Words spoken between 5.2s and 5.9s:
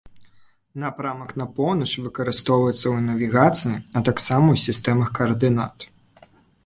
каардынат.